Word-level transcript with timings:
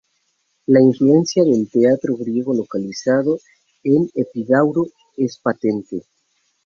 La 0.65 0.81
influencia 0.81 1.43
del 1.43 1.69
teatro 1.69 2.17
griego 2.17 2.55
localizado 2.55 3.37
en 3.83 4.09
Epidauro 4.15 4.87
es 5.15 5.37
patente. 5.37 6.03